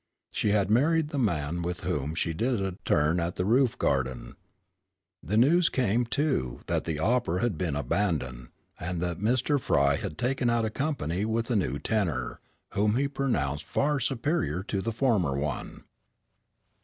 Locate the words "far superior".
13.65-14.63